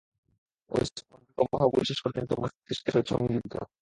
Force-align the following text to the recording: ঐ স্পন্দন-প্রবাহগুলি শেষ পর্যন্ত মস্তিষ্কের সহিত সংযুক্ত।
ঐ 0.71 0.77
স্পন্দন-প্রবাহগুলি 0.89 1.85
শেষ 1.89 1.99
পর্যন্ত 2.03 2.29
মস্তিষ্কের 2.41 2.93
সহিত 2.93 3.07
সংযুক্ত। 3.11 3.53